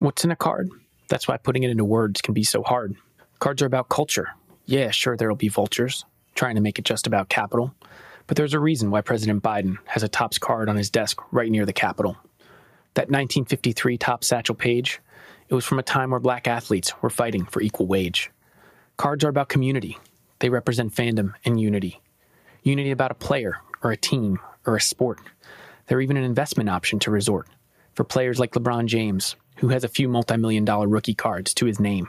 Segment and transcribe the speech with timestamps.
[0.00, 0.70] What's in a card?
[1.10, 2.96] That's why putting it into words can be so hard.
[3.38, 4.30] Cards are about culture.
[4.64, 7.74] Yeah, sure, there'll be vultures trying to make it just about capital.
[8.26, 11.50] But there's a reason why President Biden has a Topps card on his desk right
[11.50, 12.16] near the Capitol.
[12.94, 15.00] That 1953 Topps Satchel Paige,
[15.50, 18.30] it was from a time where black athletes were fighting for equal wage.
[18.96, 19.98] Cards are about community.
[20.38, 22.00] They represent fandom and unity.
[22.62, 25.18] Unity about a player or a team or a sport.
[25.88, 27.48] They're even an investment option to resort
[27.94, 31.66] for players like LeBron James, who has a few multi million dollar rookie cards to
[31.66, 32.08] his name.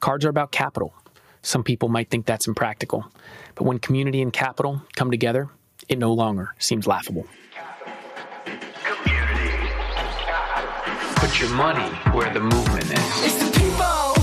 [0.00, 0.94] Cards are about capital.
[1.42, 3.04] Some people might think that's impractical,
[3.54, 5.50] but when community and capital come together,
[5.88, 7.26] it no longer seems laughable.
[8.84, 9.68] Community.
[11.16, 13.24] Put your money where the movement is.
[13.24, 14.14] It's the people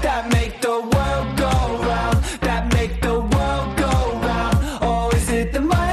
[0.00, 4.82] that make the world go round, that make the world go round.
[4.82, 5.92] Or is it the money?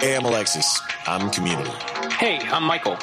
[0.00, 0.80] Hey, I'm Alexis.
[1.06, 1.70] I'm community.
[2.18, 2.96] Hey, I'm Michael.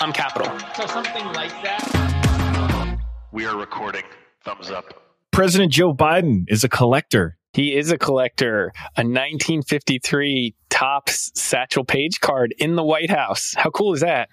[0.00, 0.48] I'm Capital.
[0.74, 2.98] So something like that.
[3.30, 4.04] We are recording.
[4.46, 5.12] Thumbs up.
[5.30, 7.36] President Joe Biden is a collector.
[7.52, 8.72] He is a collector.
[8.96, 13.52] A 1953 Topps Satchel Paige card in the White House.
[13.58, 14.30] How cool is that?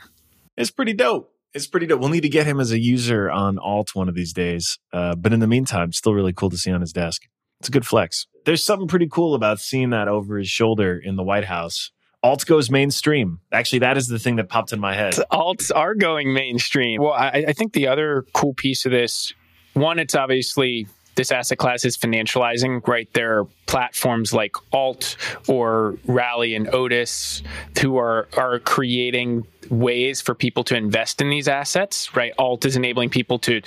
[0.55, 1.35] It's pretty dope.
[1.53, 1.99] It's pretty dope.
[1.99, 4.79] We'll need to get him as a user on Alt one of these days.
[4.93, 7.23] Uh, but in the meantime, still really cool to see on his desk.
[7.59, 8.25] It's a good flex.
[8.45, 11.91] There's something pretty cool about seeing that over his shoulder in the White House.
[12.21, 13.39] Alt goes mainstream.
[13.51, 15.13] Actually, that is the thing that popped in my head.
[15.31, 17.01] Alts are going mainstream.
[17.01, 19.33] Well, I, I think the other cool piece of this,
[19.73, 20.87] one, it's obviously
[21.19, 23.11] this asset class is financializing, right?
[23.11, 25.17] There are platforms like Alt
[25.49, 27.43] or Rally and Otis
[27.81, 32.31] who are are creating ways for people to invest in these assets, right?
[32.39, 33.61] Alt is enabling people to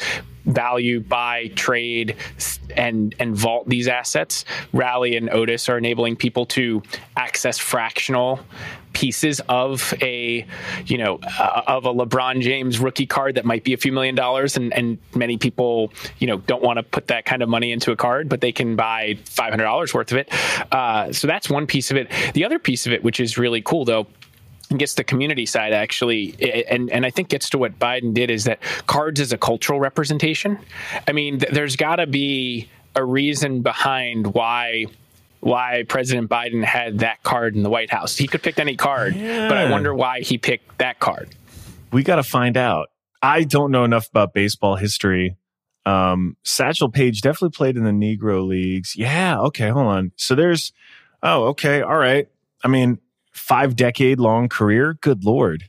[0.47, 2.17] value, buy, trade,
[2.75, 4.47] and and vault these assets.
[4.73, 6.83] Rally and Otis are enabling people to
[7.19, 8.41] access fractional
[9.03, 10.47] pieces of a
[10.87, 14.15] you know uh, of a LeBron James rookie card that might be a few million
[14.15, 17.73] dollars and and many people you know don't want to put that kind of money
[17.73, 20.33] into a card but they can buy $500 worth of it.
[20.73, 22.13] Uh, so that's one piece of it.
[22.35, 24.07] The other piece of it which is really cool though
[24.77, 26.37] gets the community side actually
[26.71, 29.81] and and I think gets to what Biden did is that cards is a cultural
[29.81, 30.61] representation.
[31.09, 34.87] I mean th- there's got to be a reason behind why
[35.43, 38.17] why President Biden had that card in the White House.
[38.17, 39.49] He could pick any card, Yeah.
[39.49, 41.31] but I wonder why he picked that card.
[41.91, 42.91] We got to find out.
[43.21, 45.37] I don't know enough about baseball history.
[45.85, 48.95] Um, Satchel Paige definitely played in the Negro leagues.
[48.97, 49.41] Yeah.
[49.41, 49.69] Okay.
[49.71, 50.13] Hold on.
[50.15, 50.73] So there's,
[51.25, 51.83] oh, okay.
[51.83, 52.29] All right.
[52.63, 52.99] I mean,
[53.33, 54.95] five decade long career.
[55.01, 55.65] Good Lord.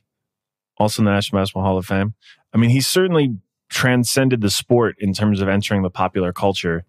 [0.78, 2.14] Also in the National Basketball Hall of Fame.
[2.54, 3.38] I mean, he certainly
[3.70, 6.86] transcended the sport in terms of entering the popular culture.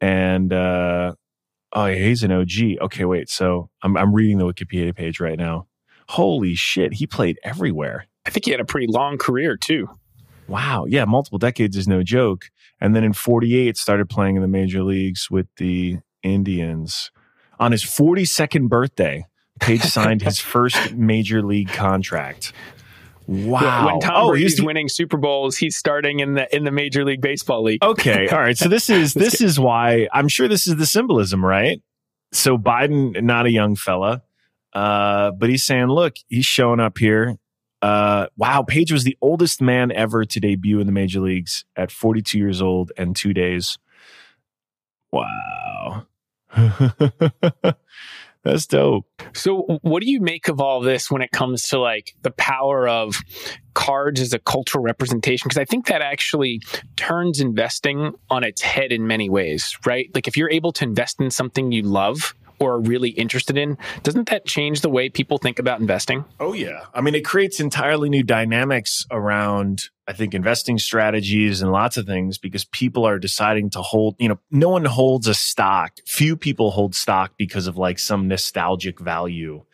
[0.00, 1.14] And, uh,
[1.72, 2.80] oh, yeah, he's an OG.
[2.82, 3.04] Okay.
[3.04, 3.28] Wait.
[3.28, 5.66] So I'm, I'm reading the Wikipedia page right now.
[6.08, 6.94] Holy shit.
[6.94, 8.06] He played everywhere.
[8.26, 9.88] I think he had a pretty long career too.
[10.46, 10.86] Wow.
[10.88, 12.46] Yeah, multiple decades is no joke.
[12.80, 17.10] And then in 48 started playing in the major leagues with the Indians.
[17.58, 19.26] On his 42nd birthday,
[19.60, 22.52] Paige signed his first major league contract.
[23.28, 23.86] Wow.
[23.86, 27.04] When Tom oh, Brady's he's winning Super Bowls, he's starting in the in the Major
[27.04, 27.84] League Baseball league.
[27.84, 28.26] Okay.
[28.28, 28.56] All right.
[28.56, 31.82] So this is this is why I'm sure this is the symbolism, right?
[32.32, 34.22] So Biden, not a young fella,
[34.72, 37.36] uh, but he's saying, look, he's showing up here.
[37.82, 41.92] Uh, wow, Paige was the oldest man ever to debut in the major leagues at
[41.92, 43.78] 42 years old and two days.
[45.12, 46.06] Wow.
[48.44, 49.04] That's dope.
[49.34, 52.88] So, what do you make of all this when it comes to like the power
[52.88, 53.16] of
[53.74, 55.48] cards as a cultural representation?
[55.48, 56.60] Because I think that actually
[56.96, 60.08] turns investing on its head in many ways, right?
[60.14, 63.78] Like, if you're able to invest in something you love or are really interested in,
[64.02, 66.24] doesn't that change the way people think about investing?
[66.40, 66.86] Oh yeah.
[66.94, 72.06] I mean, it creates entirely new dynamics around, I think, investing strategies and lots of
[72.06, 75.98] things because people are deciding to hold, you know, no one holds a stock.
[76.06, 79.64] Few people hold stock because of like some nostalgic value.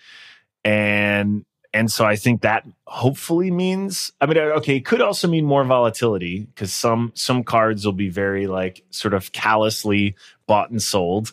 [0.65, 5.26] And, and so I think that hopefully means, I mean, uh, okay, it could also
[5.26, 10.14] mean more volatility because some, some cards will be very like sort of callously
[10.47, 11.32] bought and sold.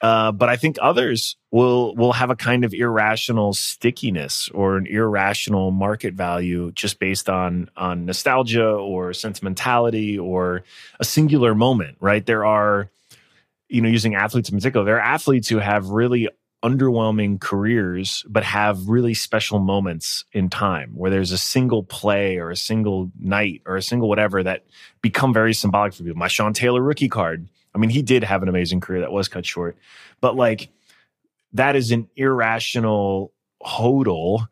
[0.00, 4.86] Uh, but I think others will will have a kind of irrational stickiness or an
[4.86, 10.64] irrational market value just based on on nostalgia or sentimentality or
[11.00, 11.96] a singular moment.
[12.00, 12.24] Right?
[12.26, 12.90] There are,
[13.68, 16.28] you know, using athletes in particular, there are athletes who have really
[16.64, 22.50] underwhelming careers, but have really special moments in time where there's a single play or
[22.50, 24.64] a single night or a single whatever that
[25.02, 26.18] become very symbolic for people.
[26.18, 27.48] My Sean Taylor rookie card.
[27.74, 29.76] I mean, he did have an amazing career that was cut short,
[30.20, 30.68] but like
[31.54, 33.32] that is an irrational
[33.64, 34.46] hodl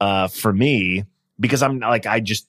[0.00, 1.04] uh, for me
[1.38, 2.46] because I'm like I just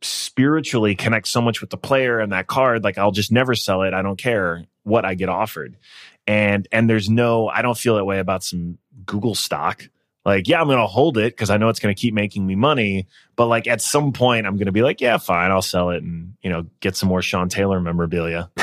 [0.00, 2.84] spiritually connect so much with the player and that card.
[2.84, 3.94] Like I'll just never sell it.
[3.94, 5.76] I don't care what I get offered,
[6.26, 9.88] and and there's no I don't feel that way about some Google stock.
[10.24, 13.08] Like yeah, I'm gonna hold it because I know it's gonna keep making me money.
[13.34, 16.34] But like at some point, I'm gonna be like, yeah, fine, I'll sell it and
[16.42, 18.50] you know get some more Sean Taylor memorabilia.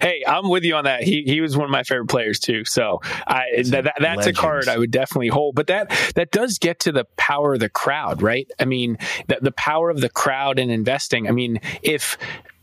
[0.00, 1.02] hey, I'm with you on that.
[1.02, 2.64] He he was one of my favorite players too.
[2.64, 4.36] So I that, that- that's legend.
[4.36, 5.54] a card I would definitely hold.
[5.54, 8.50] But that that does get to the power of the crowd, right?
[8.58, 8.98] I mean,
[9.28, 11.28] the, the power of the crowd in investing.
[11.28, 12.16] I mean, if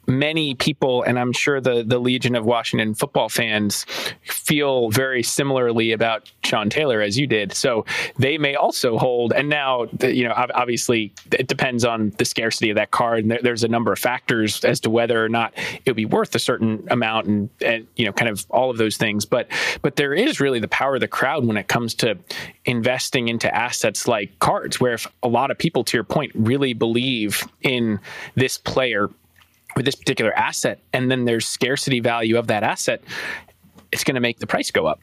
[0.08, 3.86] many people, and I'm sure the the Legion of Washington football fans
[4.24, 7.54] feel very similarly about Sean Taylor as you did.
[7.54, 7.86] So
[8.18, 9.34] they may also hold.
[9.34, 13.64] And now, you know, obviously, it depends on the scarcity of that card, and there's
[13.64, 16.88] a number of factors as to whether or not it would be worth a certain
[16.90, 19.26] amount, and and you know, kind of all of those things.
[19.26, 19.48] But
[19.82, 22.18] but there is really the power of the crowd when it comes to
[22.66, 26.74] investing into assets like cards, where if a lot of people, to your point, really
[26.74, 28.00] believe in
[28.36, 29.10] this player
[29.78, 33.02] with this particular asset, and then there's scarcity value of that asset,
[33.92, 35.00] it's going to make the price go up.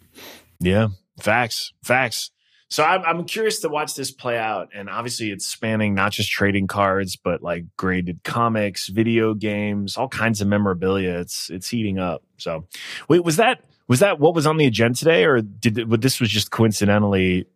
[0.58, 0.88] Yeah,
[1.20, 2.32] facts, facts.
[2.68, 6.28] So I'm I'm curious to watch this play out, and obviously it's spanning not just
[6.28, 11.20] trading cards, but like graded comics, video games, all kinds of memorabilia.
[11.20, 12.24] It's it's heating up.
[12.36, 12.66] So,
[13.08, 16.30] wait, was that was that what was on the agenda today, or did this was
[16.30, 17.46] just coincidentally?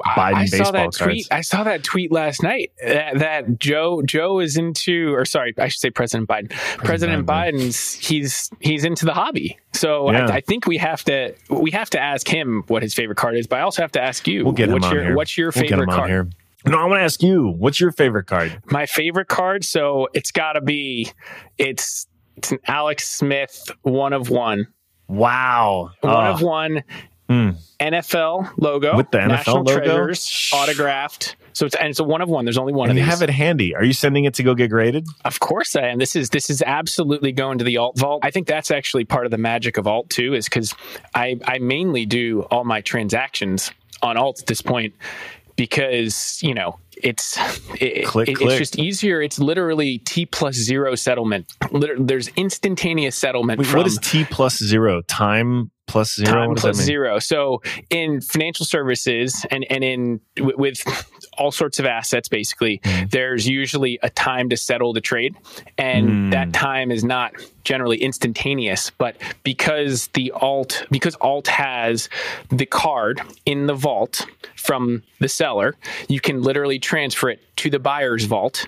[0.00, 0.98] Biden I saw that cards.
[0.98, 1.28] tweet.
[1.30, 5.68] I saw that tweet last night that, that Joe Joe is into, or sorry, I
[5.68, 6.50] should say President Biden.
[6.78, 9.58] President, Biden, Biden's he's he's into the hobby.
[9.72, 10.26] So Yeah.
[10.28, 13.36] I, I think we have to we have to ask him what his favorite card
[13.36, 14.44] is, but I also have to ask you.
[14.44, 15.16] We'll get him what's on your here.
[15.16, 16.10] what's your We'll favorite on card?
[16.10, 16.28] here.
[16.66, 18.58] No, I want to ask you, what's your favorite card?
[18.70, 21.10] My favorite card, so it's got to be
[21.58, 22.06] it's
[22.36, 24.66] it's an Alex Smith one of one.
[25.06, 26.82] Wow, One Oh, of one
[27.34, 27.50] Hmm.
[27.80, 29.74] NFL logo With the NFL National logo?
[29.78, 31.36] Treasures autographed.
[31.52, 32.44] So it's and it's a one of one.
[32.44, 33.20] There's only one and of you these.
[33.20, 33.74] have it handy.
[33.74, 35.06] Are you sending it to go get graded?
[35.24, 35.98] Of course I am.
[35.98, 38.20] This is this is absolutely going to the alt vault.
[38.24, 40.74] I think that's actually part of the magic of alt too, is because
[41.14, 43.70] I I mainly do all my transactions
[44.02, 44.94] on alt at this point
[45.56, 47.36] because you know it's
[47.80, 48.50] it, Click, it- click.
[48.50, 49.20] it's just easier.
[49.22, 51.46] It's literally T plus zero settlement.
[51.70, 53.58] Liter- there's instantaneous settlement.
[53.58, 55.02] Wait, from what is T plus zero?
[55.02, 56.32] Time plus zero?
[56.32, 57.18] time plus zero.
[57.18, 60.82] So in financial services and and in w- with
[61.38, 63.06] all sorts of assets, basically, Mm-hmm.
[63.10, 65.34] there's usually a time to settle the trade,
[65.78, 66.30] and Mm.
[66.32, 67.32] that time is not
[67.64, 68.90] generally instantaneous.
[68.90, 72.08] But because the alt because alt has
[72.50, 74.26] the card in the vault
[74.56, 75.74] from the seller,
[76.08, 78.66] you can literally transfer it to the buyer's vault.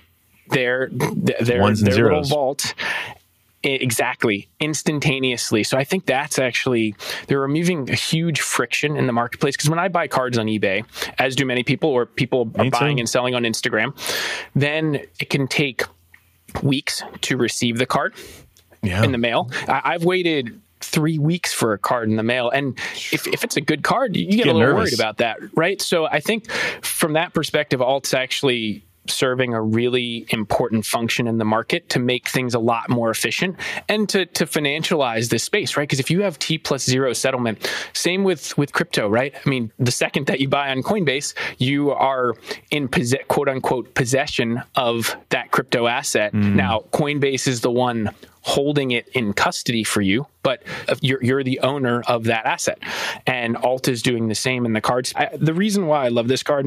[0.50, 1.62] Their their, their
[2.04, 2.74] little vault
[3.66, 5.64] Exactly, instantaneously.
[5.64, 6.94] So I think that's actually
[7.26, 10.84] they're removing a huge friction in the marketplace because when I buy cards on eBay,
[11.18, 12.78] as do many people, or people are Me too.
[12.78, 13.96] buying and selling on Instagram,
[14.54, 15.82] then it can take
[16.62, 18.14] weeks to receive the card
[18.82, 19.02] Yeah.
[19.04, 19.50] in the mail.
[19.68, 22.78] I, I've waited three weeks for a card in the mail, and
[23.12, 24.90] if, if it's a good card, you, you get, Get a little nervous.
[24.92, 25.80] worried about that, right?
[25.82, 26.50] So I think
[26.82, 32.29] from that perspective, alt's actually serving a really important function in the market to make
[32.29, 33.56] things a lot more efficient
[33.88, 37.70] and to to financialize this space right because if you have t plus zero settlement
[37.93, 41.91] same with with crypto right i mean the second that you buy on coinbase you
[41.91, 42.35] are
[42.70, 46.54] in possess, quote unquote possession of that crypto asset mm.
[46.54, 48.11] now coinbase is the one
[48.47, 52.78] holding it in custody for you, but uh, you're, you're the owner of that asset.
[53.26, 55.12] And Alt is doing the same in the cards.
[55.16, 56.66] I, the reason why I love this card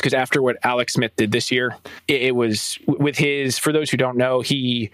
[0.00, 1.76] because after what Alex Smith did this year,
[2.06, 4.90] it, it was with his, for those who don't know, he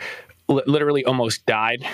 [0.49, 1.87] li- literally almost died.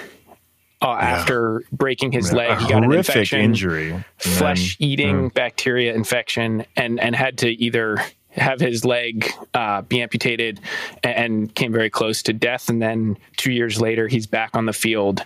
[0.82, 4.02] Uh, After breaking his leg, he a got an infection, injury.
[4.16, 7.98] Flesh eating bacteria infection, and and had to either
[8.30, 10.58] have his leg uh, be amputated
[11.02, 12.70] and, and came very close to death.
[12.70, 15.22] And then two years later, he's back on the field,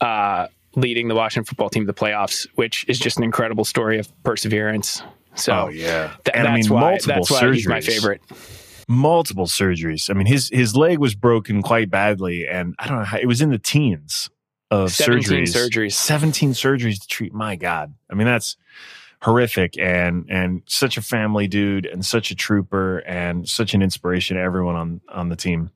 [0.00, 0.46] uh,
[0.76, 4.06] leading the Washington football team to the playoffs, which is just an incredible story of
[4.22, 5.02] perseverance.
[5.34, 6.12] So Oh, yeah.
[6.24, 7.86] tha- And I mean, why multiple he's my surgeries.
[7.86, 8.20] favorite.
[8.88, 10.10] multiple surgeries.
[10.10, 13.26] I mean, his his leg was broken quite badly, and I don't know how it
[13.26, 14.28] was in the teens
[14.70, 15.54] of 17 surgeries.
[15.54, 15.92] surgeries.
[15.92, 17.32] Seventeen surgeries to treat.
[17.32, 18.56] My God, I mean that's
[19.22, 24.36] horrific, and and such a family dude, and such a trooper, and such an inspiration
[24.36, 25.70] to everyone on on the team.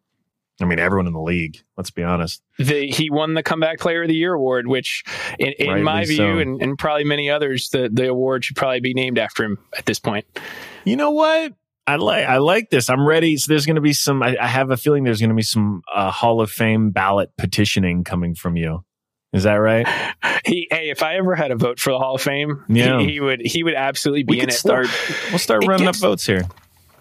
[0.61, 1.59] I mean, everyone in the league.
[1.77, 2.43] Let's be honest.
[2.59, 5.05] the, he won the comeback player of the year award, which
[5.39, 6.39] in, in my view so.
[6.39, 9.85] and, and probably many others, the, the award should probably be named after him at
[9.87, 10.25] this point.
[10.85, 11.53] You know what?
[11.89, 12.91] I like I like this.
[12.91, 13.37] I'm ready.
[13.37, 14.21] So there's going to be some.
[14.23, 17.31] I, I have a feeling there's going to be some uh, Hall of Fame ballot
[17.39, 18.85] petitioning coming from you.
[19.33, 19.87] Is that right?
[20.45, 23.01] He, hey, if I ever had a vote for the Hall of Fame, Yeah.
[23.01, 24.53] he, he would he would absolutely be We in it.
[24.53, 24.87] start.
[25.31, 26.43] We'll start it running gets- up votes here.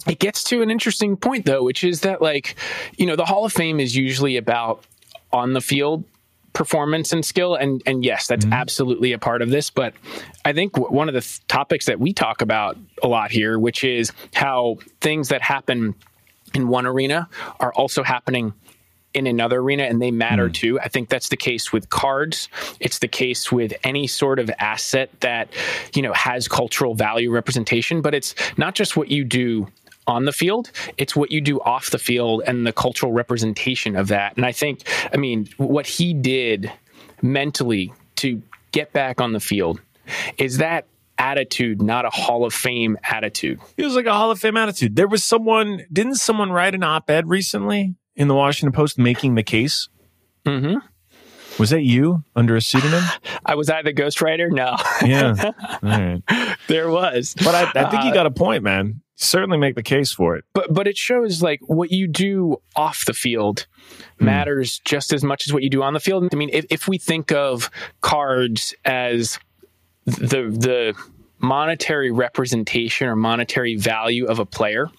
[0.08, 2.56] It gets to an interesting point though, which is that like,
[2.98, 4.84] you know, the Hall of Fame is usually about
[5.32, 6.04] on the field
[6.54, 8.54] performance and skill and and yes that's mm-hmm.
[8.54, 9.94] absolutely a part of this but
[10.46, 13.60] i think w- one of the th- topics that we talk about a lot here
[13.60, 15.94] which is how things that happen
[16.54, 17.28] in one arena
[17.60, 18.54] are also happening
[19.16, 20.54] in another arena and they matter mm.
[20.54, 20.80] too.
[20.80, 22.50] I think that's the case with cards.
[22.82, 25.48] It's the case with any sort of asset that,
[25.96, 29.68] you know, has cultural value representation, but it's not just what you do
[30.08, 34.08] on the field, it's what you do off the field and the cultural representation of
[34.10, 34.36] that.
[34.38, 34.82] And I think,
[35.14, 36.72] I mean, what he did
[37.22, 39.82] mentally to get back on the field
[40.38, 40.86] is that
[41.18, 43.60] attitude not a Hall of Fame attitude.
[43.78, 44.96] It was like a Hall of Fame attitude.
[44.96, 49.36] There was someone, didn't someone write an op ed recently in the Washington Post making
[49.36, 49.90] the case?
[50.46, 50.78] Mm hmm.
[51.58, 53.04] Was that you under a pseudonym?
[53.46, 54.52] I was I the ghostwriter?
[54.52, 54.76] No.
[55.08, 55.52] yeah.
[55.84, 56.22] All right.
[56.68, 57.34] there was.
[57.34, 59.02] But I, I think you Uh, got a point, man.
[59.18, 60.44] Certainly make the case for it.
[60.54, 63.66] but but it shows like what you do off the field
[64.20, 64.26] hmm.
[64.26, 66.28] matters just as much as what you do on the field.
[66.32, 69.40] I mean, if, if we think of cards as
[70.06, 70.94] the the
[71.40, 74.90] monetary representation or monetary value of a player,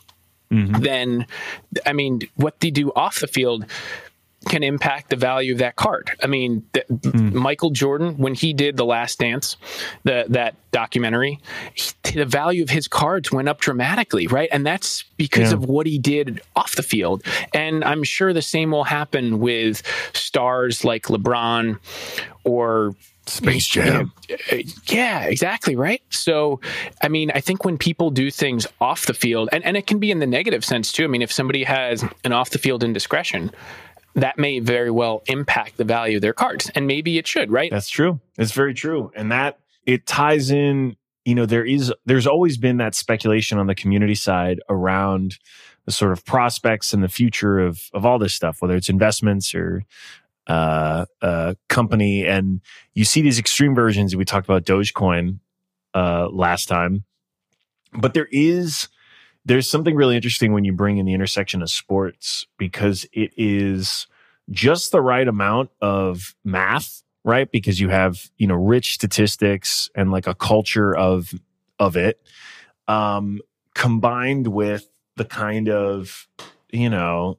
[0.51, 0.81] mm-hmm.
[0.81, 1.27] then
[1.85, 3.67] I mean, what they do off the field
[4.49, 6.11] can impact the value of that card.
[6.23, 9.57] I mean, th- Michael Jordan, when he did The Last Dance,
[10.05, 11.41] the, that documentary,
[11.75, 14.49] he, the value of his cards went up dramatically, right?
[14.53, 15.59] And that's because Yeah.
[15.59, 17.23] of what he did off the field.
[17.53, 19.83] And I'm sure the same will happen with
[20.15, 21.79] stars like LeBron
[22.45, 22.95] or
[23.29, 24.09] Space you know,
[24.53, 25.75] uh, yeah, exactly.
[25.75, 26.01] Right.
[26.11, 26.61] So,
[27.03, 29.99] I mean, I think when people do things off the field, and, and it can
[29.99, 31.03] be in the negative sense too.
[31.03, 33.51] I mean, if somebody has an off the field indiscretion,
[34.17, 36.71] that may very well impact the value of their cards.
[36.75, 37.71] And maybe it should, right?
[37.71, 38.19] That's true.
[38.39, 39.13] It's very true.
[39.15, 43.67] And that it ties in, you know, there is there's always been that speculation on
[43.67, 45.39] the community side around
[45.85, 49.55] the sort of prospects and the future of of all this stuff, whether it's investments
[49.55, 49.85] or
[50.49, 52.61] uh uh company and
[52.95, 55.41] you see these extreme versions we talked about Dogecoin
[55.93, 57.05] uh last time.
[57.93, 58.89] But there is
[59.47, 64.09] there's something really interesting when you bring in the intersection of sports because it is
[64.51, 67.51] just the right amount of math, right?
[67.51, 71.33] Because you have, you know, rich statistics and like a culture of
[71.79, 72.21] of it
[72.89, 73.41] um
[73.75, 76.27] combined with the kind of,
[76.73, 77.39] you know,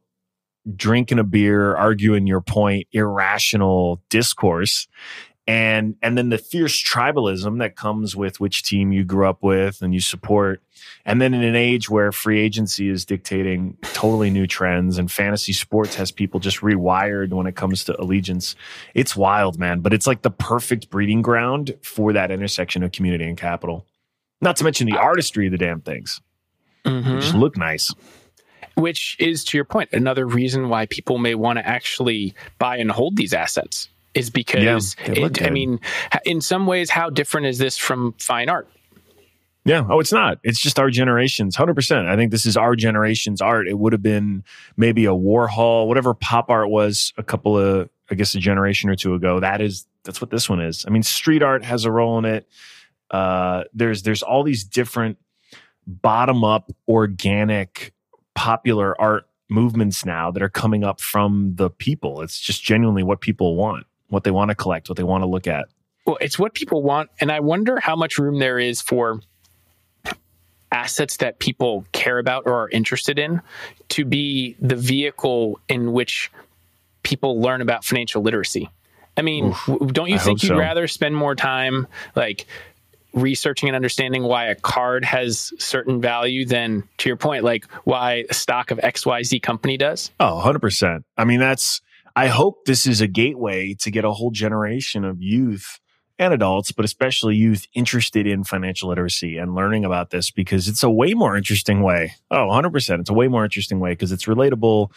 [0.76, 4.88] drinking a beer, arguing your point, irrational discourse
[5.48, 9.82] and and then the fierce tribalism that comes with which team you grew up with
[9.82, 10.62] and you support.
[11.06, 15.54] And then in an age where free agency is dictating totally new trends and fantasy
[15.54, 18.56] sports has people just rewired when it comes to allegiance
[18.94, 19.80] it's wild man.
[19.80, 23.86] But it's like the perfect breeding ground for that intersection of community and capital.
[24.42, 26.20] Not to mention the artistry of the damn things.
[26.86, 27.06] Mhm.
[27.06, 27.94] They just look nice.
[28.75, 32.92] Which is, to your point, another reason why people may want to actually buy and
[32.92, 35.80] hold these assets is because, Yeah, it, I mean,
[36.26, 38.68] in some ways, how different is this from fine art?
[39.68, 39.86] Yeah.
[39.90, 40.40] Oh, it's not.
[40.44, 42.08] It's just our generation's 100%.
[42.08, 43.68] I think this is our generation's art.
[43.68, 44.46] It would have been
[44.78, 48.96] maybe a Warhol, whatever pop art was a couple of, I guess, a generation or
[48.96, 49.42] two ago.
[49.42, 50.86] That is, that's what this one is.
[50.88, 52.48] I mean, street art has a role in it.
[53.12, 55.18] Uh, there's, there's all these different
[55.86, 57.94] bottom up, organic,
[58.36, 62.22] popular art movements now that are coming up from the people.
[62.22, 65.28] It's just genuinely what people want, what they want to collect, what they want to
[65.28, 65.68] look at.
[66.06, 67.10] Well, it's what people want.
[67.20, 69.20] And I wonder how much room there is for
[70.72, 73.42] assets that people care about or are interested in
[73.90, 76.32] to be the vehicle in which
[77.04, 78.70] people learn about financial literacy.
[79.16, 80.58] I mean, w- don't you I think you'd so.
[80.58, 82.46] rather spend more time like
[83.14, 88.26] researching and understanding why a card has certain value than to your point like why
[88.30, 90.12] a stock of XYZ company does?
[90.20, 91.04] Oh, 100%.
[91.18, 91.82] I mean, that's,
[92.18, 95.80] I hope this is a gateway to get a whole generation of youth
[96.18, 100.82] and adults, but especially youth interested in financial literacy and learning about this because it's
[100.82, 102.16] a way more interesting way.
[102.32, 103.02] Oh, 100%.
[103.02, 104.90] It's a way more interesting way because it's relatable,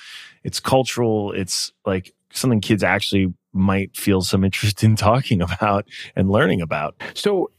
[0.45, 5.87] it's cultural, it's like something kids actually might feel some interest in talking about
[6.17, 6.95] and learning about.
[7.13, 7.51] So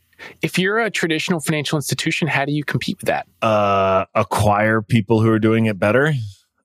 [0.41, 3.27] if you're a traditional financial institution, how do you compete with that?
[3.43, 6.13] uh, acquire people who are doing it better.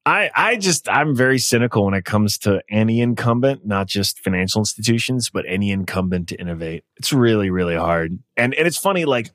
[0.07, 4.61] I, I just, I'm very cynical when it comes to any incumbent, not just financial
[4.61, 6.85] institutions, but any incumbent to innovate.
[6.97, 8.21] It's really, really hard.
[8.37, 9.33] And, and it's funny, like,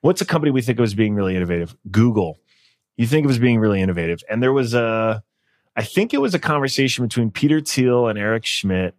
[0.00, 1.76] what's a company we think of as being really innovative?
[1.90, 2.38] Google.
[2.96, 4.22] You think of as being really innovative.
[4.30, 5.24] And there was a,
[5.74, 8.94] I think it was a conversation between Peter Thiel and Eric Schmidt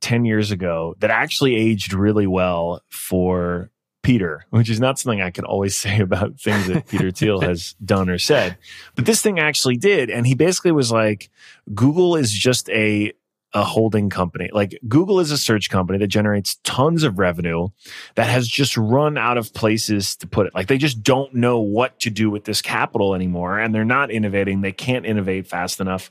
[0.00, 3.70] 10 years ago that actually aged really well for
[4.04, 7.74] Peter, which is not something I can always say about things that Peter Thiel has
[7.84, 8.56] done or said.
[8.94, 10.10] But this thing actually did.
[10.10, 11.30] And he basically was like,
[11.74, 13.12] Google is just a,
[13.52, 14.50] a holding company.
[14.52, 17.68] Like Google is a search company that generates tons of revenue
[18.14, 20.54] that has just run out of places to put it.
[20.54, 23.58] Like they just don't know what to do with this capital anymore.
[23.58, 24.60] And they're not innovating.
[24.60, 26.10] They can't innovate fast enough.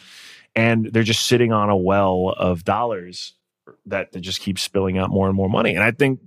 [0.56, 3.34] And they're just sitting on a well of dollars
[3.86, 5.74] that, that just keeps spilling out more and more money.
[5.74, 6.20] And I think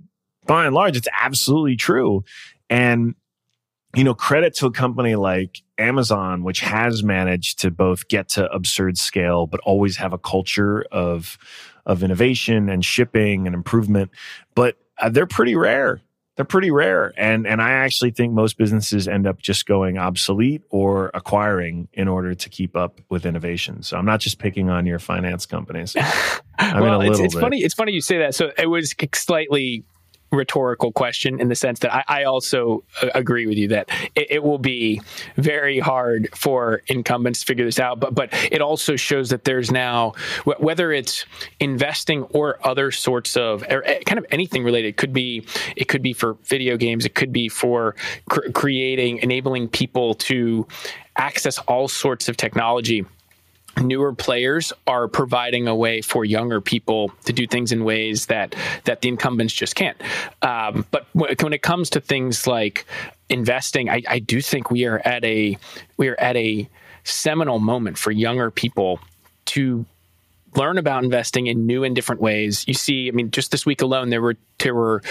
[0.47, 2.23] by and large, it's absolutely true.
[2.69, 3.15] And,
[3.95, 8.49] you know, credit to a company like Amazon, which has managed to both get to
[8.51, 11.37] absurd scale, but always have a culture of,
[11.85, 14.11] of innovation and shipping and improvement.
[14.55, 16.01] But uh, they're pretty rare.
[16.35, 17.13] They're pretty rare.
[17.17, 22.07] And, and I actually think most businesses end up just going obsolete or acquiring in
[22.07, 23.81] order to keep up with innovation.
[23.81, 25.95] So I'm not just picking on your finance companies.
[26.59, 27.63] I mean, well, a it's, it's funny.
[27.63, 28.35] It's funny you say that.
[28.35, 29.83] So it was slightly
[30.31, 34.27] rhetorical question in the sense that I, I also uh, agree with you that it,
[34.29, 35.01] it, will be
[35.35, 37.99] very hard for incumbents to figure this out.
[37.99, 40.13] But but it also shows that there's now
[40.59, 41.25] whether it's
[41.59, 44.89] investing or other sorts of or kind of anything related.
[44.89, 47.05] It could be it could be for video games.
[47.05, 47.95] It could be for
[48.29, 50.67] cr- creating enabling people to
[51.15, 53.05] access all sorts of technology
[53.81, 58.55] newer players are providing a way for younger people to do things in ways that
[58.85, 59.97] that the incumbents just can't.
[60.41, 62.85] Um, but when it comes to things like
[63.29, 65.57] investing, I, I do think we are at a
[65.97, 66.69] we are at a
[67.03, 68.99] seminal moment for younger people
[69.45, 69.85] to
[70.55, 72.67] learn about investing in new and different ways.
[72.67, 75.01] You see, I mean, just this week alone, there were there were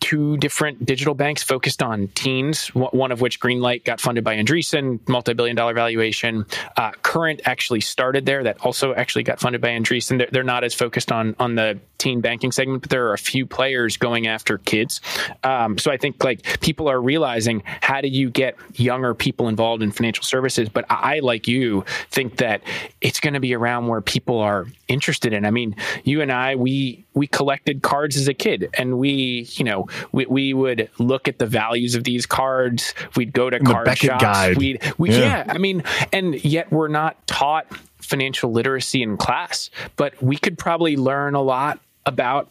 [0.00, 4.98] two different digital banks focused on teens, one of which Greenlight got funded by Andreessen,
[5.08, 6.46] multi-billion dollar valuation.
[6.76, 10.18] Uh, Current actually started there, that also actually got funded by Andreessen.
[10.18, 13.18] They're, they're not as focused on on the teen banking segment, but there are a
[13.18, 15.00] few players going after kids.
[15.44, 19.82] Um, so I think like people are realizing how do you get younger people involved
[19.82, 20.68] in financial services?
[20.68, 22.62] But I, like you, think that
[23.00, 25.44] it's going to be around where people are interested in.
[25.44, 29.64] I mean, you and I, we we collected cards as a kid, and we, you
[29.64, 32.94] know, we, we would look at the values of these cards.
[33.16, 34.22] We'd go to card shops.
[34.22, 34.56] Guide.
[34.56, 35.18] We'd, we, Yeah.
[35.18, 37.66] yeah, I mean, and yet we're not taught
[37.98, 42.50] financial literacy in class, but we could probably learn a lot about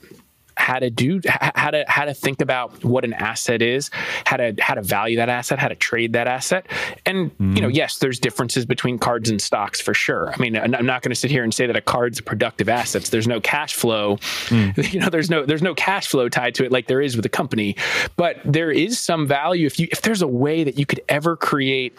[0.60, 3.90] how to do how to how to think about what an asset is
[4.26, 6.68] how to how to value that asset how to trade that asset.
[7.06, 7.72] And you know mm-hmm.
[7.72, 10.32] yes there's differences between cards and stocks for sure.
[10.34, 12.68] I mean i'm not going to sit here and say that a card's a productive
[12.68, 13.04] asset.
[13.06, 14.18] There's no cash flow
[14.48, 14.94] mm.
[14.94, 17.26] you know there's no there's no cash flow tied to it like there is with
[17.26, 17.76] a company.
[18.18, 21.38] But there is some value if you if there's a way that you could ever
[21.38, 21.98] create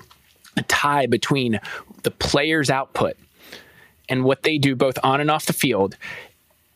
[0.57, 1.61] a tie between
[2.03, 3.17] the player's output
[4.11, 5.97] and what they do both on and off the field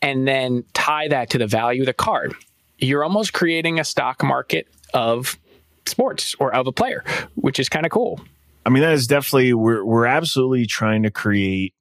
[0.05, 2.35] and then tie that to the value of the card,
[2.79, 5.39] you're almost creating a stock market of
[5.87, 7.03] sports or of a player,
[7.37, 8.21] which is kind of cool.
[8.67, 11.73] I mean, that is definitely we're we're absolutely trying to create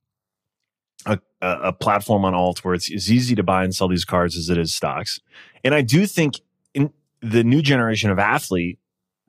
[1.05, 4.37] a a, platform on alt where it's as easy to buy and sell these cards
[4.37, 5.19] as it is stocks.
[5.65, 6.39] And I do think
[6.73, 8.79] in the new generation of athlete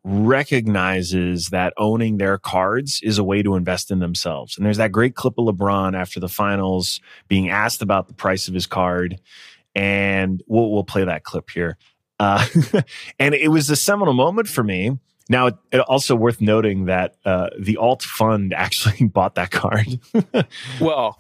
[0.05, 4.57] recognizes that owning their cards is a way to invest in themselves.
[4.57, 8.47] And there's that great clip of LeBron after the finals being asked about the price
[8.47, 9.19] of his card.
[9.75, 11.79] And we'll, we'll play that clip here.
[12.21, 12.47] Uh,
[13.19, 14.99] and it was a seminal moment for me.
[15.31, 20.01] Now, it, it also worth noting that uh, the alt fund actually bought that card.
[20.81, 21.19] Well,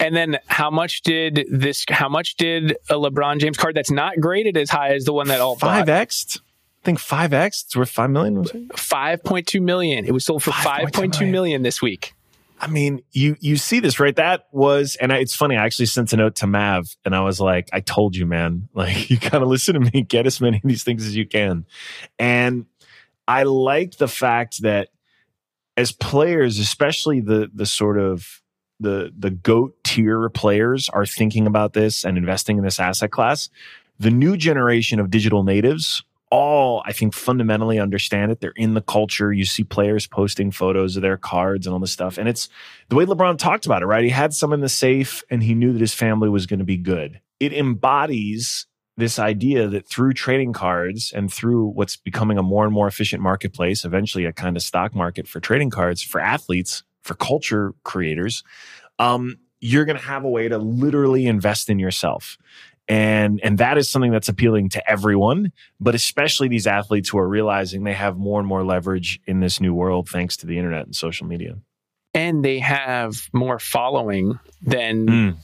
[0.00, 1.84] and then how much did this?
[1.88, 5.28] How much did a LeBron James card that's not graded as high as the one
[5.28, 6.43] that all Five X, I
[6.84, 7.64] think five X.
[7.64, 8.44] It's worth 5 million.
[8.44, 10.04] 5.2 million.
[10.04, 12.14] It was sold for 5.2 five point two million this week.
[12.60, 14.14] I mean, you you see this right?
[14.14, 15.56] That was, and I, it's funny.
[15.56, 18.68] I actually sent a note to Mav, and I was like, "I told you, man.
[18.74, 20.02] Like, you gotta listen to me.
[20.08, 21.66] Get as many of these things as you can."
[22.18, 22.66] And
[23.26, 24.88] I like the fact that
[25.76, 28.40] as players, especially the the sort of
[28.80, 33.50] the the goat tier players, are thinking about this and investing in this asset class.
[33.98, 38.40] The new generation of digital natives all, I think, fundamentally understand it.
[38.40, 39.32] They're in the culture.
[39.32, 42.18] You see players posting photos of their cards and all this stuff.
[42.18, 42.48] And it's
[42.88, 44.04] the way LeBron talked about it, right?
[44.04, 46.64] He had some in the safe and he knew that his family was going to
[46.64, 47.20] be good.
[47.40, 52.72] It embodies this idea that through trading cards and through what's becoming a more and
[52.72, 57.14] more efficient marketplace, eventually a kind of stock market for trading cards for athletes, for
[57.14, 58.44] culture creators,
[58.98, 62.38] um, you're going to have a way to literally invest in yourself
[62.88, 67.28] and and that is something that's appealing to everyone but especially these athletes who are
[67.28, 70.84] realizing they have more and more leverage in this new world thanks to the internet
[70.84, 71.56] and social media
[72.12, 75.36] and they have more following than Mm.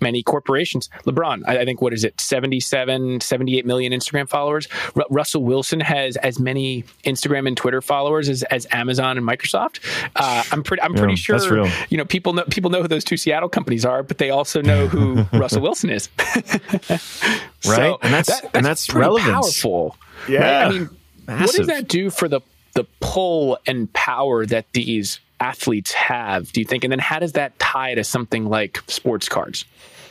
[0.00, 0.88] Many corporations.
[1.04, 4.68] LeBron, I, I think, what is it, 77, 78 million Instagram followers.
[4.94, 9.80] Ru Russell Wilson has as many Instagram and Twitter followers as, as Amazon and Microsoft.
[10.16, 11.70] Uh, I'm pretty, I'm pretty Yeah, that's sure, real.
[11.88, 14.62] you know, people know, people know who those two Seattle companies are, but they also
[14.62, 16.08] know who Russell Wilson is.
[17.66, 17.96] Right?
[18.02, 19.28] And that's- and that's pretty relevance.
[19.32, 19.96] powerful.
[20.28, 20.38] Yeah.
[20.62, 20.66] right?
[20.66, 20.88] I mean,
[21.26, 22.40] what does that do for the
[22.74, 26.52] the pull and power that these athletes have?
[26.52, 26.84] Do you think?
[26.84, 29.64] And then how does that tie to something like sports cards?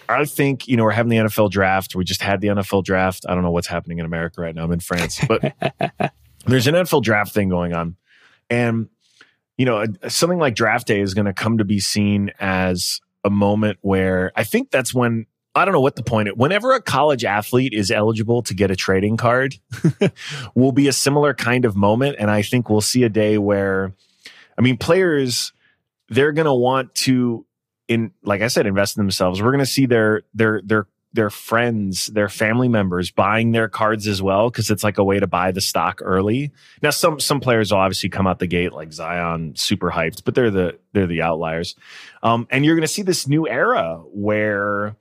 [0.09, 1.95] I think, you know, we're having the NFL draft.
[1.95, 3.25] We just had the NFL draft.
[3.27, 4.63] I don't know what's happening in America right now.
[4.63, 5.53] I'm in France, but
[6.45, 7.97] there's an NFL draft thing going on.
[8.49, 8.87] And,
[9.57, 13.29] you know, something like draft day is going to come to be seen as a
[13.29, 16.35] moment where I think that's when, I don't know what the point is.
[16.35, 19.55] Whenever a college athlete is eligible to get a trading card,
[20.55, 22.17] will be a similar kind of moment.
[22.19, 23.93] And I think we'll see a day where,
[24.57, 25.53] I mean, players,
[26.09, 27.45] they're going to want to
[27.87, 29.41] in like I said, invest in themselves.
[29.41, 34.07] We're going to see their their their their friends, their family members buying their cards
[34.07, 36.51] as well because it's like a way to buy the stock early.
[36.81, 40.35] Now, some some players will obviously come out the gate like Zion, super hyped, but
[40.35, 41.75] they're the they're the outliers.
[42.23, 44.95] Um, and you're going to see this new era where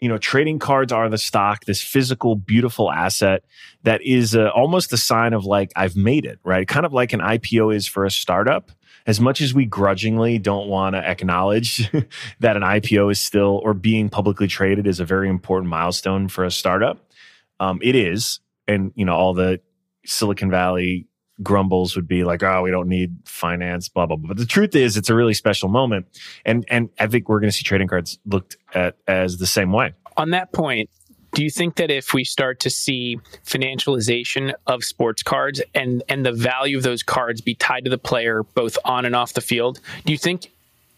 [0.00, 3.44] you know trading cards are the stock, this physical, beautiful asset
[3.82, 6.66] that is uh, almost a sign of like I've made it, right?
[6.66, 8.70] Kind of like an IPO is for a startup
[9.08, 11.90] as much as we grudgingly don't want to acknowledge
[12.40, 16.44] that an IPO is still or being publicly traded is a very important milestone for
[16.44, 17.10] a startup,
[17.58, 18.40] um, it is.
[18.66, 19.60] And you know, all the
[20.04, 21.06] Silicon Valley
[21.42, 24.28] grumbles would be like, "Oh, we don't need finance," blah blah blah.
[24.28, 26.06] But the truth is, it's a really special moment,
[26.44, 29.72] and and I think we're going to see trading cards looked at as the same
[29.72, 29.92] way.
[30.16, 30.90] On that point,
[31.32, 36.24] do you think that if we start to see financialization of sports cards and and
[36.24, 39.40] the value of those cards be tied to the player both on and off the
[39.40, 40.50] field, do you think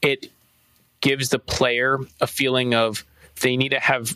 [0.02, 0.30] it
[1.00, 3.04] gives the player a feeling of
[3.40, 4.14] they need to have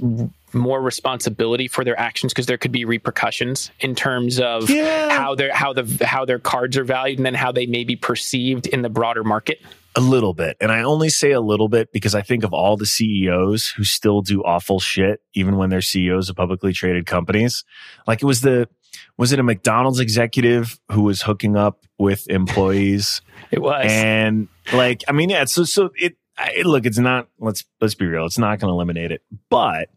[0.55, 5.11] more responsibility for their actions because there could be repercussions in terms of Yeah.
[5.11, 7.97] how their how the how their cards are valued and then how they may be
[7.97, 9.61] perceived in the broader market.
[9.97, 10.57] A little bit.
[10.61, 13.85] And I only say a little bit because I think of all the CEOs who
[13.85, 17.65] still do awful shit, even when they're CEOs of publicly traded companies.
[18.07, 18.69] Like it was the,
[19.17, 23.21] was it a McDonald's executive who was hooking up with employees?
[23.53, 23.87] It was.
[23.89, 28.05] and like, I mean, yeah, so, so it, I, look, it's not, let's, let's be
[28.07, 28.25] real.
[28.27, 29.91] It's not going to eliminate it, but,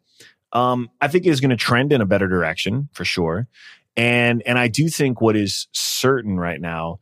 [0.53, 3.47] um, I think it is going to trend in a better direction for sure.
[3.95, 6.99] And, and I do think what is certain right now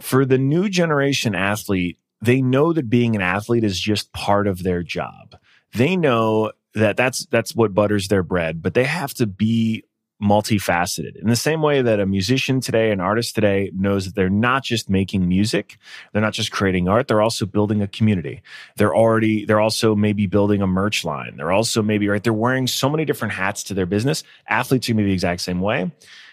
[0.00, 4.62] for the new generation athlete, they know that being an athlete is just part of
[4.62, 5.36] their job.
[5.74, 9.84] They know that that's that's what butters their bread, but they have to be
[10.20, 11.16] multifaceted.
[11.16, 14.62] In the same way that a musician today, an artist today knows that they're not
[14.62, 15.78] just making music,
[16.12, 18.42] they're not just creating art, they're also building a community.
[18.76, 21.36] They're already they're also maybe building a merch line.
[21.36, 24.22] They're also maybe right they're wearing so many different hats to their business.
[24.48, 25.90] Athletes are going to be the exact same way.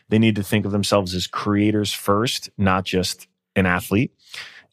[0.09, 4.11] They need to think of themselves as creators first, not just an athlete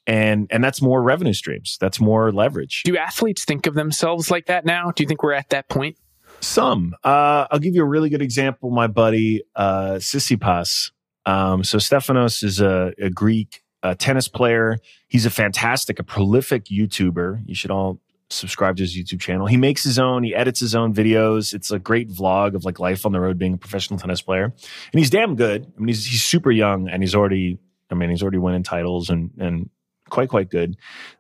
[0.07, 4.45] and and that's more revenue streams that's more leverage do athletes think of themselves like
[4.47, 4.91] that now?
[4.91, 5.97] Do you think we're at that point?
[6.45, 6.95] Some.
[7.03, 10.93] Uh i'll give you a really good example my buddy uh Tsitsipas.
[11.27, 14.79] Um so Stefanos is a, a greek uh, tennis player.
[15.09, 17.43] He's a fantastic a prolific youtuber.
[17.47, 19.47] You should all subscribe to his youtube channel.
[19.47, 21.55] He makes his own he edits his own videos.
[21.55, 24.45] It's a great vlog of like life on the road being a professional tennis player.
[24.45, 25.71] And he's damn good.
[25.77, 27.59] I mean he's, he's super young and he's already
[27.91, 29.71] i mean he's already winning titles and and
[30.11, 30.77] quite quite good.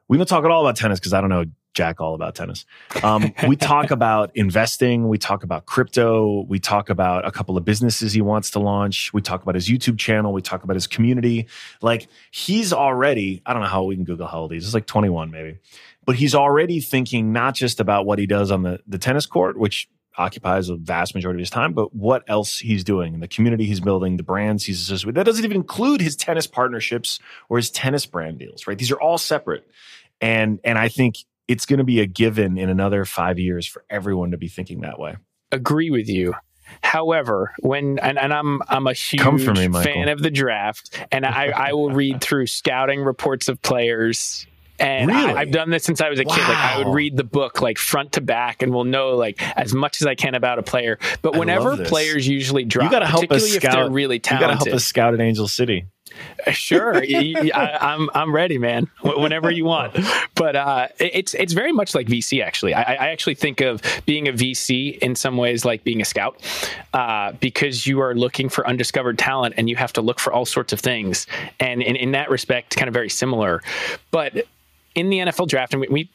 [0.08, 2.64] We don't talk at all about tennis because i don't know jack all about tennis
[3.02, 7.64] um, we talk about investing we talk about crypto we talk about a couple of
[7.64, 10.86] businesses he wants to launch we talk about his youtube channel we talk about his
[10.86, 11.46] community
[11.82, 14.74] like he's already i don't know how we can google how old he is it's
[14.74, 15.58] like 21 maybe
[16.06, 19.58] but he's already thinking not just about what he does on the, the tennis court
[19.58, 23.28] which occupies a vast majority of his time, but what else he's doing and the
[23.28, 25.14] community he's building, the brands he's associated with.
[25.16, 28.78] That doesn't even include his tennis partnerships or his tennis brand deals, right?
[28.78, 29.66] These are all separate.
[30.20, 31.16] And and I think
[31.48, 34.80] it's going to be a given in another five years for everyone to be thinking
[34.80, 35.16] that way.
[35.52, 36.34] Agree with you.
[36.82, 41.48] However, when and, and I'm I'm a huge me, fan of the draft, and I,
[41.48, 44.46] I will read through scouting reports of players.
[44.78, 45.32] And Really?
[45.32, 46.40] I, I've done this since I was a kid.
[46.48, 49.72] Like I would read the book like front to back, and will know like as
[49.72, 50.98] much as I can about a player.
[51.22, 53.74] But whenever players usually drop, you got to help us particularly if scout.
[53.74, 55.86] they're really you got to help us scout at Angel City.
[56.52, 56.96] Sure.
[56.96, 58.88] I, am I'm ready man.
[59.02, 59.96] Whenever you want.
[60.34, 62.74] But uh it's it's very much like vc actually.
[62.74, 66.40] I, I actually think of being a vc in some ways like being a scout
[66.92, 70.44] uh because you are looking for undiscovered talent and you have to look for all
[70.44, 71.26] sorts of things.
[71.60, 73.62] And in, in that respect kind of very similar.
[74.10, 74.46] But
[74.94, 76.10] in the nfl draft and we, we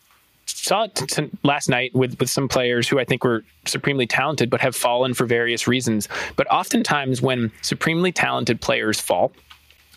[0.55, 4.49] saw it t- last night with, with some players who I think were supremely talented,
[4.49, 6.07] but have fallen for various reasons.
[6.35, 9.31] But oftentimes, when supremely talented players fall,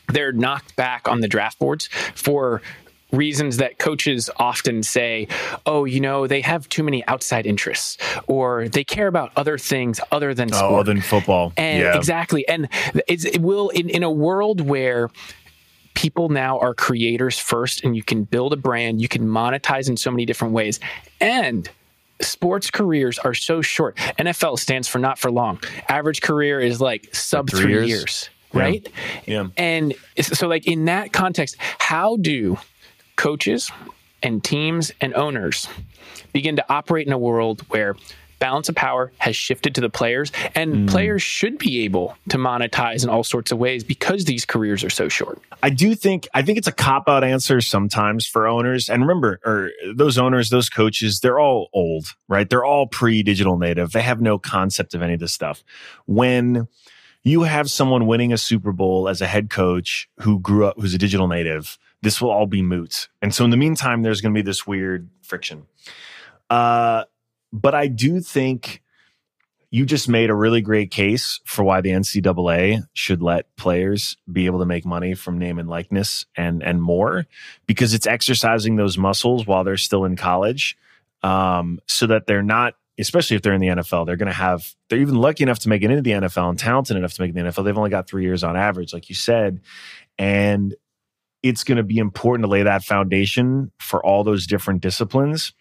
[0.08, 2.62] they're knocked back on the draft boards for
[3.12, 5.28] reasons that coaches often say,
[5.66, 10.00] oh, you know, they have too many outside interests or they care about other things
[10.10, 10.72] other than oh, sport.
[10.72, 11.52] Oh, other than football.
[11.56, 11.96] And yeah.
[11.96, 12.48] exactly.
[12.48, 12.68] And
[13.06, 15.10] it's, it will, in, in a world where
[15.94, 19.96] people now are creators first and you can build a brand, you can monetize in
[19.96, 20.80] so many different ways.
[21.20, 21.68] And
[22.22, 23.96] sports careers are so short.
[24.18, 25.60] NFL stands for not for long.
[25.88, 27.88] Average career is like sub Three three years?
[27.88, 28.30] years.
[28.52, 28.86] Right?
[29.26, 29.48] Yeah.
[29.56, 32.58] And so, like, in that context, how do
[33.16, 33.70] coaches
[34.22, 35.68] and teams and owners
[36.32, 37.96] begin to operate in a world where
[38.38, 40.90] balance of power has shifted to the players and Mm.
[40.90, 44.90] players should be able to monetize in all sorts of ways because these careers are
[44.90, 45.40] so short?
[45.62, 48.88] I do think I think it's a cop out answer sometimes for owners.
[48.88, 52.50] And remember, or those owners, those coaches, they're all old, right?
[52.50, 53.92] They're all pre digital native.
[53.92, 55.62] They have no concept of any of this stuff.
[56.06, 56.66] When
[57.24, 60.94] you have someone winning a Super Bowl as a head coach who grew up, who's
[60.94, 63.08] a digital native, this will all be moot.
[63.20, 65.66] And so in the meantime, there's going to be this weird friction.
[66.50, 67.04] Uh,
[67.52, 68.82] but I do think
[69.70, 74.44] you just made a really great case for why the NCAA should let players be
[74.46, 77.26] able to make money from name and likeness and and more
[77.66, 80.76] because it's exercising those muscles while they're still in college,
[81.22, 82.74] um, so that they're not.
[83.02, 84.74] Especially if they're in the NFL, they're going to have.
[84.88, 87.34] They're even lucky enough to make it into the NFL and talented enough to make
[87.34, 87.64] the NFL.
[87.64, 89.60] They've only got three years on average, like you said,
[90.18, 90.74] and
[91.42, 95.52] it's going to be important to lay that foundation for all those different disciplines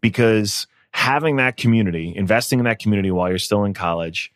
[0.00, 4.30] because having that community, investing in that community while you're still in college,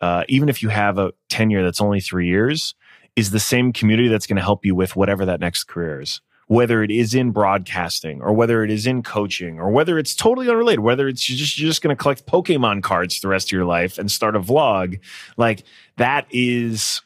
[0.00, 2.74] uh, even if you have a tenure that's only three years,
[3.16, 6.20] is the same community that's going to help you with whatever that next career is.
[6.50, 10.50] Whether it is in broadcasting or whether it is in coaching or whether it's totally
[10.50, 13.52] unrelated, whether it's you're just, you're just going to collect Pokemon cards the rest of
[13.52, 14.98] your life and start a vlog,
[15.36, 15.62] like
[15.96, 17.02] that is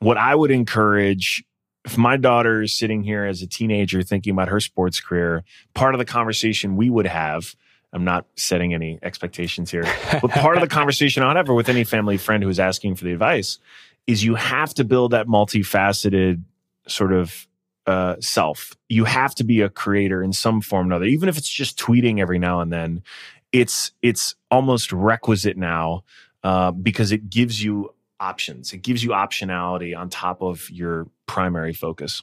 [0.00, 1.42] what I would encourage
[1.86, 5.94] if my daughter is sitting here as a teenager thinking about her sports career, part
[5.94, 7.56] of the conversation we would have,
[7.94, 9.84] I'm not setting any expectations here,
[10.20, 13.12] but part of the conversation I'd have with any family friend who's asking for the
[13.12, 13.58] advice
[14.06, 16.42] is you have to build that multifaceted
[16.86, 17.48] sort of
[17.88, 18.76] uh, self.
[18.90, 21.78] You have to be a creator in some form or another, even if it's just
[21.78, 23.02] tweeting every now and then.
[23.50, 26.04] It's it's almost requisite now
[26.44, 28.74] uh, because it gives you options.
[28.74, 32.22] It gives you optionality on top of your primary focus.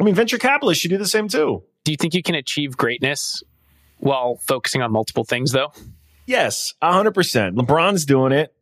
[0.00, 1.62] I mean, venture capitalists should do the same too.
[1.84, 3.44] Do you think you can achieve greatness
[3.98, 5.72] while focusing on multiple things, though?
[6.26, 7.54] Yes, hundred percent.
[7.54, 8.52] LeBron's doing it.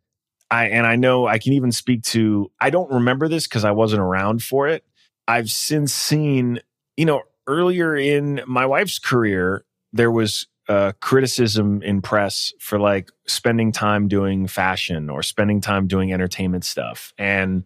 [0.51, 2.51] I and I know I can even speak to.
[2.61, 4.85] I don't remember this because I wasn't around for it.
[5.29, 6.61] I've since seen,
[6.97, 13.11] you know, earlier in my wife's career, there was uh, criticism in press for like
[13.27, 17.65] spending time doing fashion or spending time doing entertainment stuff, and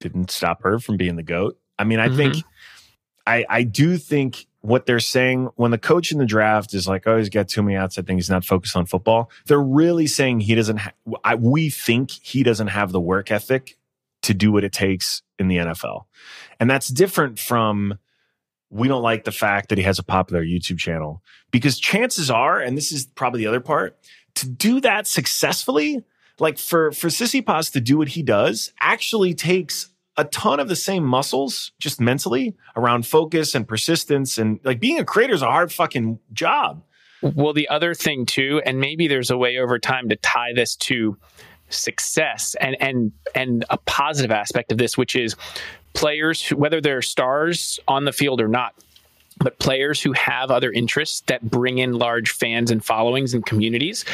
[0.00, 1.58] didn't stop her from being the goat.
[1.78, 2.36] I mean, I think,
[3.26, 7.06] I I do think what they're saying when the coach in the draft is like,
[7.06, 9.30] oh, he's got too many outside things, he's not focused on football.
[9.46, 10.78] They're really saying he doesn't.
[10.78, 10.92] Ha-
[11.24, 13.76] I, we think he doesn't have the work ethic
[14.22, 16.04] to do what it takes in the NFL,
[16.58, 17.98] and that's different from.
[18.72, 22.60] We don't like the fact that he has a popular YouTube channel because chances are,
[22.60, 23.98] and this is probably the other part,
[24.36, 26.04] to do that successfully,
[26.38, 30.76] like for for Tsitsipas to do what he does, actually takes a ton of the
[30.76, 35.46] same muscles just mentally around focus and persistence and like being a creator is a
[35.46, 36.82] hard fucking job.
[37.22, 40.76] Well, the other thing too, and maybe there's a way over time to tie this
[40.76, 41.16] to
[41.70, 45.36] success and and and a positive aspect of this, which is
[45.92, 48.74] players whether they're stars on the field or not,
[49.38, 54.04] but players who have other interests that bring in large fans and followings and communities.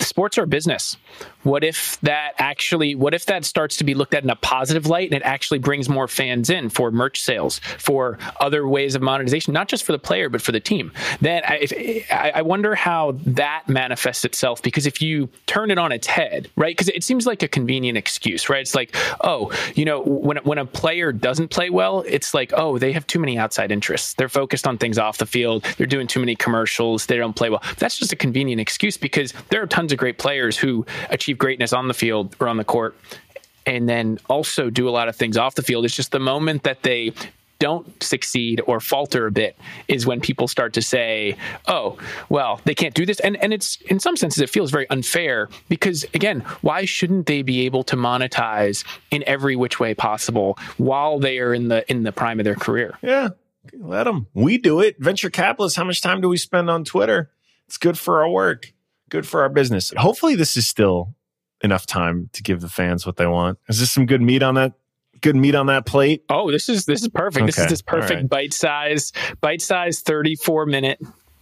[0.00, 0.96] Sports are a business.
[1.42, 4.86] What if that actually, what if that starts to be looked at in a positive
[4.86, 9.02] light and it actually brings more fans in for merch sales, for other ways of
[9.02, 10.92] monetization, not just for the player, but for the team?
[11.20, 15.92] Then I, if, I wonder how that manifests itself because if you turn it on
[15.92, 16.76] its head, right?
[16.76, 18.60] Because it seems like a convenient excuse, right?
[18.60, 22.78] It's like, oh, you know, when, when a player doesn't play well, it's like, oh,
[22.78, 24.14] they have too many outside interests.
[24.14, 25.64] They're focused on things off the field.
[25.76, 27.06] They're doing too many commercials.
[27.06, 27.62] They don't play well.
[27.78, 31.72] That's just a convenient excuse because there are tons of great players who achieve greatness
[31.72, 32.96] on the field or on the court
[33.66, 35.84] and then also do a lot of things off the field.
[35.84, 37.12] It's just the moment that they
[37.60, 41.36] don't succeed or falter a bit is when people start to say,
[41.68, 41.98] "Oh,
[42.30, 45.48] well, they can't do this." And and it's in some senses it feels very unfair
[45.68, 51.18] because again, why shouldn't they be able to monetize in every which way possible while
[51.18, 52.98] they are in the in the prime of their career?
[53.02, 53.28] Yeah.
[53.74, 54.26] Let them.
[54.32, 54.96] We do it.
[54.98, 57.30] Venture capitalists, how much time do we spend on Twitter?
[57.66, 58.72] It's good for our work,
[59.10, 59.92] good for our business.
[59.96, 61.14] Hopefully, this is still
[61.62, 63.58] enough time to give the fans what they want.
[63.68, 64.72] Is this some good meat on that?
[65.20, 66.24] Good meat on that plate?
[66.30, 67.44] Oh, this is this is perfect.
[67.44, 68.28] This is this perfect right.
[68.28, 70.98] bite size, bite size, thirty four minute,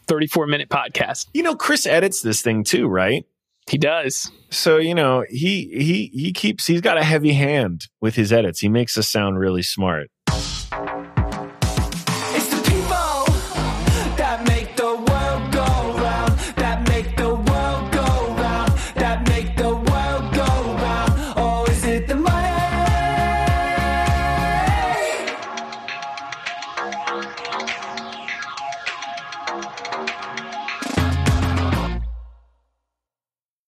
[0.09, 1.29] thirty four minute podcast.
[1.33, 3.25] You know, Chris edits this thing too, right?
[3.71, 4.33] He does.
[4.51, 8.59] So you know, he he he keeps he's got a heavy hand with his edits.
[8.61, 10.11] He makes us sound really smart.